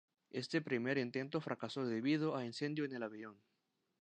[0.31, 3.39] Este primer intento fracasó debido a incendio en el avión.